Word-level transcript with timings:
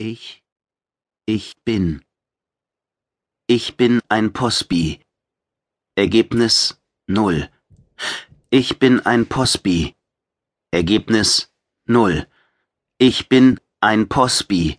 Ich, 0.00 0.44
ich 1.26 1.56
bin. 1.64 2.04
Ich 3.48 3.76
bin 3.76 4.00
ein 4.08 4.32
Posby. 4.32 5.00
Ergebnis 5.96 6.80
null. 7.08 7.50
Ich 8.50 8.78
bin 8.78 9.04
ein 9.04 9.26
Posby. 9.26 9.96
Ergebnis 10.70 11.52
null. 11.86 12.28
Ich 12.98 13.28
bin 13.28 13.58
ein 13.80 14.08
Posby. 14.08 14.78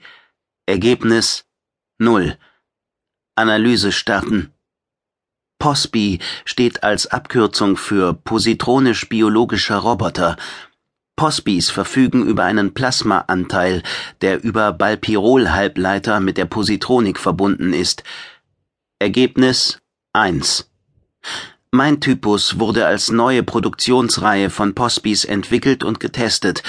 Ergebnis 0.66 1.46
null. 1.98 2.38
Analyse 3.36 3.92
starten. 3.92 4.54
POSBI 5.60 6.20
steht 6.46 6.84
als 6.84 7.08
Abkürzung 7.08 7.76
für 7.76 8.14
positronisch-biologischer 8.14 9.78
Roboter. 9.78 10.38
POSBIs 11.20 11.70
verfügen 11.70 12.26
über 12.26 12.46
einen 12.46 12.74
Plasmaanteil, 12.74 13.84
der 14.22 14.42
über 14.42 14.72
Balpirol-Halbleiter 14.72 16.22
mit 16.22 16.38
der 16.38 16.46
Positronik 16.46 17.20
verbunden 17.20 17.74
ist. 17.74 18.04
Ergebnis 19.00 19.80
1. 20.14 20.72
Mein 21.72 22.00
Typus 22.00 22.58
wurde 22.58 22.86
als 22.86 23.12
neue 23.12 23.44
Produktionsreihe 23.44 24.50
von 24.50 24.76
POSBIs 24.76 25.26
entwickelt 25.26 25.84
und 25.84 26.00
getestet. 26.00 26.64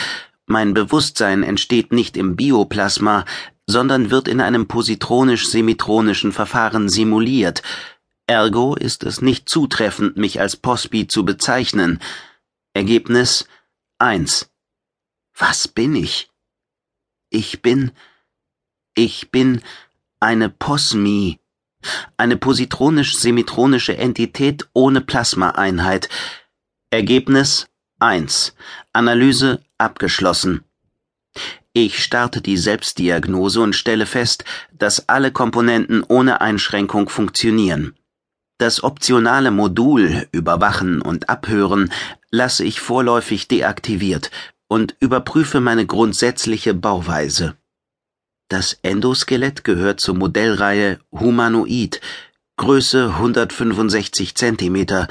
Mein 0.47 0.75
Bewusstsein 0.75 1.45
entsteht 1.45 1.93
nicht 1.93 2.17
im 2.17 2.35
Bioplasma, 2.35 3.27
sondern 3.69 4.11
wird 4.11 4.27
in 4.27 4.41
einem 4.41 4.67
positronisch-semitronischen 4.67 6.33
Verfahren 6.33 6.89
simuliert. 6.89 7.63
Ergo 8.27 8.75
ist 8.75 9.05
es 9.05 9.23
nicht 9.23 9.49
zutreffend, 9.49 10.17
mich 10.17 10.41
als 10.41 10.57
POSBI 10.57 11.07
zu 11.07 11.25
bezeichnen. 11.25 12.01
Ergebnis 12.75 13.47
1. 14.01 14.51
Was 15.37 15.69
bin 15.69 15.95
ich? 15.95 16.31
Ich 17.29 17.61
bin. 17.61 17.93
Ich 18.95 19.31
bin 19.31 19.61
eine 20.21 20.49
Posmi, 20.49 21.39
eine 22.17 22.39
positronisch-semitronische 22.39 23.99
Entität 23.99 24.67
ohne 24.73 25.03
Plasmaeinheit. 25.03 26.09
Ergebnis 26.89 27.69
1. 27.99 28.57
Analyse 28.95 29.63
abgeschlossen. 29.77 30.65
Ich 31.75 32.03
starte 32.03 32.41
die 32.41 32.57
Selbstdiagnose 32.57 33.61
und 33.61 33.77
stelle 33.77 34.07
fest, 34.07 34.45
dass 34.73 35.11
alle 35.11 35.31
Komponenten 35.31 36.05
ohne 36.05 36.41
Einschränkung 36.41 37.11
funktionieren. 37.11 37.95
Das 38.57 38.83
optionale 38.83 39.51
Modul 39.51 40.27
Überwachen 40.33 41.01
und 41.03 41.29
Abhören 41.29 41.93
lasse 42.31 42.65
ich 42.65 42.81
vorläufig 42.81 43.49
deaktiviert 43.49 44.31
und 44.69 44.95
überprüfe 45.01 45.61
meine 45.61 45.87
grundsätzliche 45.87 46.75
Bauweise. 46.75 47.57
Das 48.49 48.79
Endoskelett 48.83 49.65
gehört 49.65 50.01
zur 50.01 50.17
Modellreihe 50.17 50.99
Humanoid, 51.13 52.01
Größe 52.57 53.15
165 53.15 54.35
cm, 54.35 55.07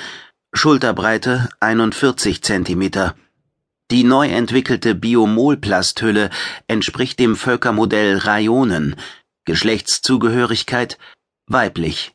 Schulterbreite 0.53 1.50
41 1.59 2.42
cm. 2.42 3.14
Die 3.92 4.03
neu 4.03 4.28
entwickelte 4.28 4.94
Biomolplasthülle 4.94 6.30
entspricht 6.67 7.20
dem 7.20 7.36
Völkermodell 7.36 8.17
Raionen, 8.17 8.95
Geschlechtszugehörigkeit 9.45 11.00
weiblich. 11.47 12.14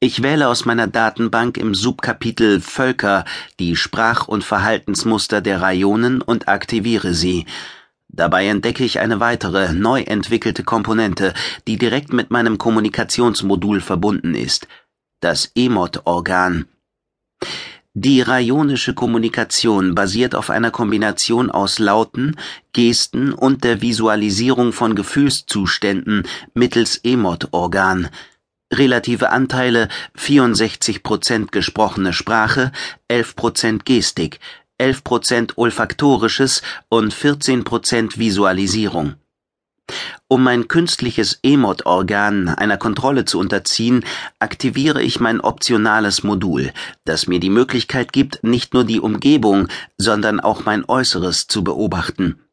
Ich 0.00 0.22
wähle 0.22 0.48
aus 0.48 0.64
meiner 0.64 0.86
Datenbank 0.86 1.56
im 1.56 1.74
Subkapitel 1.74 2.60
Völker 2.60 3.24
die 3.58 3.76
Sprach- 3.76 4.28
und 4.28 4.44
Verhaltensmuster 4.44 5.40
der 5.40 5.62
Rayonen 5.62 6.20
und 6.20 6.48
aktiviere 6.48 7.14
sie. 7.14 7.46
Dabei 8.08 8.46
entdecke 8.46 8.84
ich 8.84 9.00
eine 9.00 9.18
weitere, 9.18 9.72
neu 9.72 10.02
entwickelte 10.02 10.62
Komponente, 10.62 11.34
die 11.66 11.78
direkt 11.78 12.12
mit 12.12 12.30
meinem 12.30 12.58
Kommunikationsmodul 12.58 13.80
verbunden 13.80 14.34
ist. 14.34 14.68
Das 15.20 15.50
EMOT-Organ. 15.54 16.66
Die 17.94 18.20
rayonische 18.20 18.92
Kommunikation 18.92 19.94
basiert 19.94 20.34
auf 20.34 20.50
einer 20.50 20.70
Kombination 20.70 21.50
aus 21.50 21.78
Lauten, 21.78 22.36
Gesten 22.72 23.32
und 23.32 23.62
der 23.62 23.82
Visualisierung 23.82 24.72
von 24.72 24.96
Gefühlszuständen 24.96 26.26
mittels 26.54 27.00
EMOT-Organ. 27.04 28.08
Relative 28.78 29.30
Anteile 29.30 29.88
64% 30.18 31.50
gesprochene 31.50 32.12
Sprache, 32.12 32.72
11% 33.10 33.84
Gestik, 33.84 34.40
11% 34.80 35.52
olfaktorisches 35.56 36.62
und 36.88 37.14
14% 37.14 38.18
Visualisierung. 38.18 39.14
Um 40.28 40.42
mein 40.42 40.66
künstliches 40.66 41.38
EMOT-Organ 41.42 42.48
einer 42.48 42.78
Kontrolle 42.78 43.26
zu 43.26 43.38
unterziehen, 43.38 44.04
aktiviere 44.38 45.02
ich 45.02 45.20
mein 45.20 45.40
optionales 45.40 46.22
Modul, 46.22 46.72
das 47.04 47.26
mir 47.26 47.38
die 47.38 47.50
Möglichkeit 47.50 48.12
gibt, 48.12 48.42
nicht 48.42 48.72
nur 48.72 48.84
die 48.84 49.00
Umgebung, 49.00 49.68
sondern 49.98 50.40
auch 50.40 50.64
mein 50.64 50.84
Äußeres 50.88 51.46
zu 51.46 51.62
beobachten. 51.62 52.43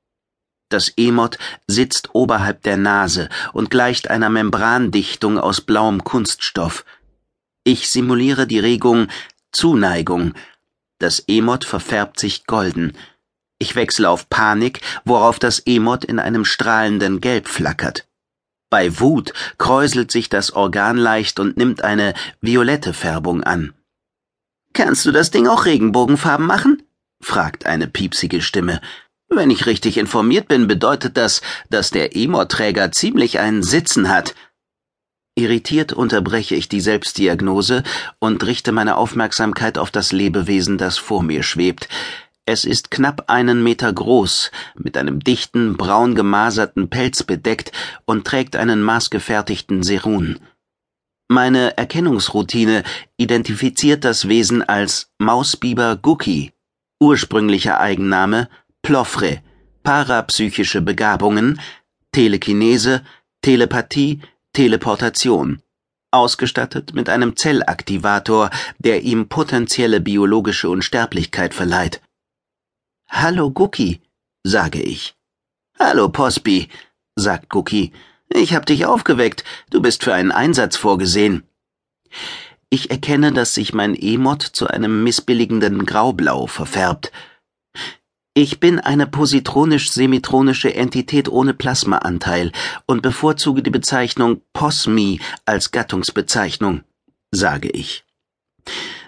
Das 0.72 0.94
Emot 0.96 1.38
sitzt 1.68 2.16
oberhalb 2.16 2.64
der 2.64 2.78
Nase 2.78 3.28
und 3.52 3.70
gleicht 3.70 4.10
einer 4.10 4.30
Membrandichtung 4.30 5.38
aus 5.38 5.60
blauem 5.60 6.06
Kunststoff. 6.06 6.86
Ich 7.66 7.90
simuliere 7.90 8.48
die 8.48 8.60
Regung 8.60 9.08
Zuneigung. 9.52 10.34
Das 10.98 11.26
Emot 11.28 11.66
verfärbt 11.66 12.22
sich 12.22 12.46
golden. 12.46 12.94
Ich 13.60 13.76
wechsle 13.76 14.10
auf 14.10 14.30
Panik, 14.30 14.80
worauf 15.04 15.40
das 15.40 15.60
Emot 15.60 16.06
in 16.06 16.20
einem 16.20 16.46
strahlenden 16.46 17.20
Gelb 17.20 17.50
flackert. 17.50 18.08
Bei 18.70 18.98
Wut 19.02 19.34
kräuselt 19.58 20.10
sich 20.10 20.30
das 20.30 20.54
Organ 20.54 20.96
leicht 20.96 21.42
und 21.42 21.58
nimmt 21.58 21.84
eine 21.84 22.14
violette 22.40 22.94
Färbung 22.94 23.44
an. 23.44 23.74
Kannst 24.72 25.06
du 25.06 25.12
das 25.12 25.32
Ding 25.32 25.48
auch 25.48 25.66
Regenbogenfarben 25.66 26.48
machen? 26.48 26.82
fragt 27.22 27.66
eine 27.66 27.88
piepsige 27.88 28.42
Stimme. 28.42 28.80
Wenn 29.34 29.50
ich 29.50 29.66
richtig 29.66 29.98
informiert 29.98 30.50
bin, 30.50 30.68
bedeutet 30.68 31.16
das, 31.16 31.42
dass 31.70 31.90
der 31.90 32.18
Emor-Träger 32.18 32.92
ziemlich 32.92 33.40
einen 33.40 33.64
Sitzen 33.64 34.10
hat. 34.10 34.36
Irritiert 35.36 35.94
unterbreche 35.94 36.56
ich 36.56 36.68
die 36.68 36.82
Selbstdiagnose 36.82 37.84
und 38.20 38.46
richte 38.46 38.74
meine 38.74 38.98
Aufmerksamkeit 38.98 39.78
auf 39.78 39.90
das 39.90 40.12
Lebewesen, 40.12 40.78
das 40.78 40.98
vor 40.98 41.24
mir 41.24 41.44
schwebt. 41.44 41.88
Es 42.46 42.66
ist 42.66 42.92
knapp 42.92 43.30
einen 43.30 43.64
Meter 43.64 43.94
groß, 43.94 44.52
mit 44.76 44.98
einem 44.98 45.22
dichten, 45.22 45.78
braun 45.78 46.14
gemaserten 46.14 46.90
Pelz 46.90 47.24
bedeckt 47.24 47.72
und 48.04 48.28
trägt 48.28 48.58
einen 48.58 48.82
maßgefertigten 48.82 49.84
Serun. 49.84 50.40
Meine 51.30 51.78
Erkennungsroutine 51.78 52.84
identifiziert 53.16 54.04
das 54.04 54.28
Wesen 54.28 54.62
als 54.62 55.10
Mausbiber 55.18 55.96
Guki, 55.96 56.52
ursprünglicher 57.00 57.80
Eigenname 57.80 58.50
Plofre, 58.82 59.42
parapsychische 59.84 60.82
Begabungen, 60.82 61.60
Telekinese, 62.12 63.04
Telepathie, 63.42 64.22
Teleportation, 64.54 65.62
ausgestattet 66.12 66.94
mit 66.94 67.08
einem 67.08 67.36
Zellaktivator, 67.36 68.50
der 68.80 69.04
ihm 69.04 69.30
potenzielle 69.30 70.02
biologische 70.02 70.70
Unsterblichkeit 70.70 71.54
verleiht. 71.54 72.02
Hallo 73.08 73.52
Guki, 73.52 74.02
sage 74.44 74.82
ich. 74.82 75.16
Hallo 75.80 76.10
Posby, 76.10 76.70
sagt 77.16 77.50
Guki. 77.50 77.92
Ich 78.30 78.54
hab 78.56 78.66
dich 78.66 78.86
aufgeweckt. 78.86 79.44
Du 79.70 79.82
bist 79.82 80.04
für 80.04 80.14
einen 80.14 80.32
Einsatz 80.32 80.78
vorgesehen. 80.78 81.44
Ich 82.70 82.90
erkenne, 82.90 83.34
dass 83.34 83.54
sich 83.54 83.74
mein 83.74 83.96
Emot 83.96 84.42
zu 84.42 84.68
einem 84.68 85.04
missbilligenden 85.04 85.86
Graublau 85.86 86.48
verfärbt. 86.48 87.12
Ich 88.34 88.62
bin 88.62 88.80
eine 88.80 89.08
positronisch-semitronische 89.08 90.74
Entität 90.74 91.28
ohne 91.28 91.54
Plasmaanteil 91.54 92.54
und 92.86 93.02
bevorzuge 93.02 93.62
die 93.62 93.72
Bezeichnung 93.72 94.42
Posmi 94.54 95.20
als 95.46 95.72
Gattungsbezeichnung, 95.72 96.84
sage 97.32 97.70
ich. 97.70 98.06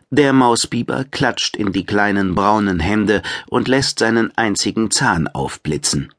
Der 0.09 0.33
Mausbiber 0.33 1.05
klatscht 1.05 1.55
in 1.55 1.71
die 1.71 1.85
kleinen 1.85 2.35
braunen 2.35 2.81
Hände 2.81 3.21
und 3.47 3.69
lässt 3.69 3.99
seinen 3.99 4.37
einzigen 4.37 4.91
Zahn 4.91 5.29
aufblitzen. 5.29 6.13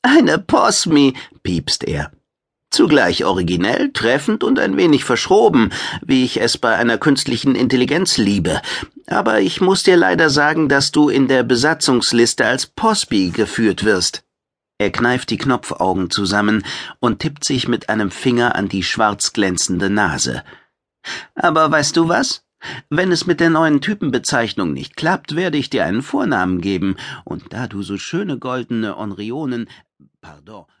Eine 0.00 0.38
Posmi, 0.38 1.12
piepst 1.42 1.84
er. 1.84 2.10
Zugleich 2.76 3.24
originell, 3.24 3.90
treffend 3.94 4.44
und 4.44 4.58
ein 4.58 4.76
wenig 4.76 5.06
verschroben, 5.06 5.70
wie 6.04 6.26
ich 6.26 6.42
es 6.42 6.58
bei 6.58 6.76
einer 6.76 6.98
künstlichen 6.98 7.54
Intelligenz 7.54 8.18
liebe. 8.18 8.60
Aber 9.06 9.40
ich 9.40 9.62
muss 9.62 9.82
dir 9.82 9.96
leider 9.96 10.28
sagen, 10.28 10.68
dass 10.68 10.92
du 10.92 11.08
in 11.08 11.26
der 11.26 11.42
Besatzungsliste 11.42 12.44
als 12.44 12.66
Posby 12.66 13.30
geführt 13.30 13.84
wirst. 13.84 14.24
Er 14.76 14.90
kneift 14.90 15.30
die 15.30 15.38
Knopfaugen 15.38 16.10
zusammen 16.10 16.66
und 17.00 17.20
tippt 17.20 17.44
sich 17.44 17.66
mit 17.66 17.88
einem 17.88 18.10
Finger 18.10 18.54
an 18.56 18.68
die 18.68 18.82
schwarz 18.82 19.32
glänzende 19.32 19.88
Nase. 19.88 20.42
Aber 21.34 21.70
weißt 21.70 21.96
du 21.96 22.10
was? 22.10 22.44
Wenn 22.90 23.10
es 23.10 23.26
mit 23.26 23.40
der 23.40 23.48
neuen 23.48 23.80
Typenbezeichnung 23.80 24.74
nicht 24.74 24.96
klappt, 24.96 25.34
werde 25.34 25.56
ich 25.56 25.70
dir 25.70 25.86
einen 25.86 26.02
Vornamen 26.02 26.60
geben, 26.60 26.96
und 27.24 27.54
da 27.54 27.68
du 27.68 27.80
so 27.80 27.96
schöne 27.96 28.38
goldene 28.38 28.98
Onrionen, 28.98 29.66
pardon, 30.20 30.66